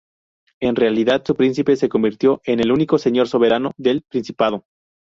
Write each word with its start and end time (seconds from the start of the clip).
En 0.59 0.75
realidad, 0.75 1.21
su 1.23 1.35
príncipe 1.35 1.75
se 1.75 1.87
convirtió 1.87 2.41
en 2.45 2.59
el 2.59 2.71
único 2.71 2.97
señor 2.97 3.27
soberano 3.27 3.69
del 3.77 4.01
principado. 4.01 4.65